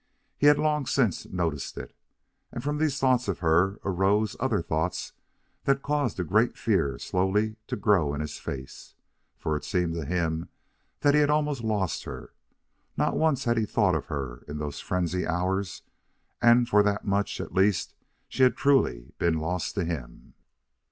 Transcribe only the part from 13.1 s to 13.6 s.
once had